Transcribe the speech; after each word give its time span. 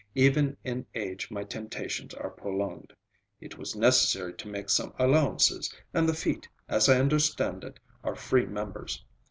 Even 0.15 0.57
in 0.63 0.87
age 0.95 1.29
my 1.29 1.43
temptations 1.43 2.15
are 2.15 2.31
prolonged. 2.31 2.91
It 3.39 3.59
was 3.59 3.75
necessary 3.75 4.33
to 4.33 4.47
make 4.47 4.67
some 4.71 4.95
allowances; 4.97 5.71
and 5.93 6.09
the 6.09 6.15
feet, 6.15 6.49
as 6.67 6.89
I 6.89 6.99
understand 6.99 7.63
it, 7.63 7.79
are 8.03 8.15
free 8.15 8.47
members. 8.47 9.05